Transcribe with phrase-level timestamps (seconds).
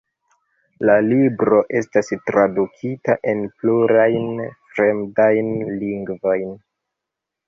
[0.89, 6.57] La libro estas tradukita en plurajn fremdajn lingvojn.